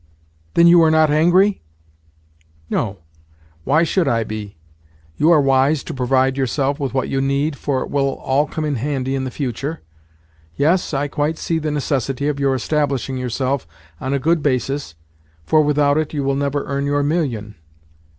"Then 0.55 0.65
you 0.65 0.81
are 0.81 0.89
not 0.89 1.11
angry?" 1.11 1.61
"No. 2.71 2.97
Why 3.65 3.83
should 3.83 4.07
I 4.07 4.23
be? 4.23 4.57
You 5.17 5.29
are 5.31 5.39
wise 5.39 5.83
to 5.83 5.93
provide 5.93 6.37
yourself 6.37 6.79
with 6.79 6.91
what 6.91 7.07
you 7.07 7.21
need, 7.21 7.55
for 7.55 7.83
it 7.83 7.91
will 7.91 8.15
all 8.15 8.47
come 8.47 8.65
in 8.65 8.77
handy 8.77 9.13
in 9.13 9.25
the 9.25 9.29
future. 9.29 9.81
Yes, 10.55 10.91
I 10.91 11.07
quite 11.07 11.37
see 11.37 11.59
the 11.59 11.69
necessity 11.69 12.27
of 12.27 12.39
your 12.39 12.55
establishing 12.55 13.17
yourself 13.19 13.67
on 13.99 14.11
a 14.11 14.17
good 14.17 14.41
basis, 14.41 14.95
for 15.43 15.61
without 15.61 15.99
it 15.99 16.15
you 16.15 16.23
will 16.23 16.33
never 16.35 16.65
earn 16.65 16.87
your 16.87 17.03
million. 17.03 17.53